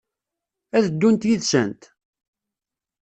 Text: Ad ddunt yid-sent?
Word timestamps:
Ad 0.77 0.83
ddunt 0.91 1.27
yid-sent? 1.29 1.81